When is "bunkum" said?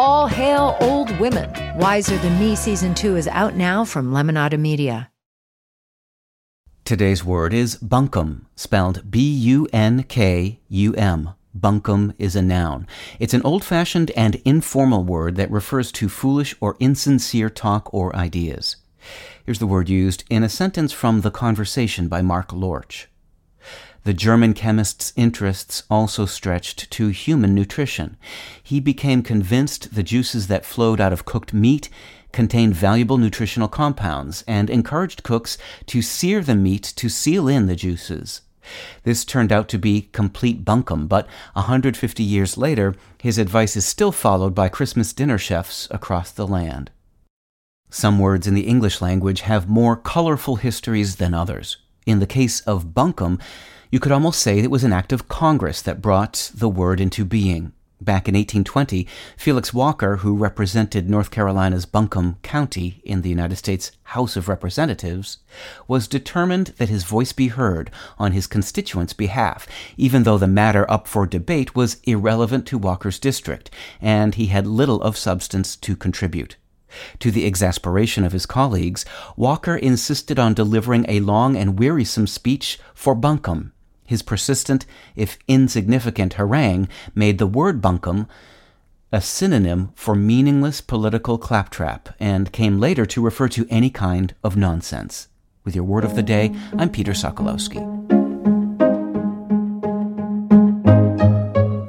7.78-8.42, 11.52-12.14, 40.64-41.06, 52.94-53.38, 87.82-88.26